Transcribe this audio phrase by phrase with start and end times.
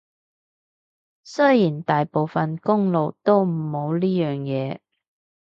[1.23, 4.79] 雖然大部分公路都冇呢樣嘢